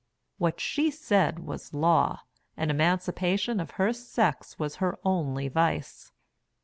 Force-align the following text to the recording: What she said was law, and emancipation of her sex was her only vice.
What 0.39 0.59
she 0.59 0.89
said 0.89 1.37
was 1.45 1.75
law, 1.75 2.21
and 2.57 2.71
emancipation 2.71 3.59
of 3.59 3.69
her 3.77 3.93
sex 3.93 4.57
was 4.57 4.77
her 4.77 4.97
only 5.05 5.47
vice. 5.47 6.11